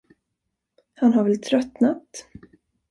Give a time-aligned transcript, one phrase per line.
[0.95, 2.27] Han har väl tröttnat.